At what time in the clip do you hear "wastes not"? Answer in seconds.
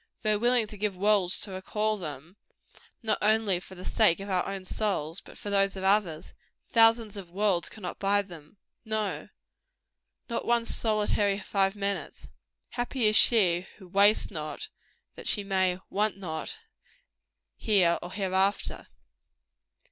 13.87-14.69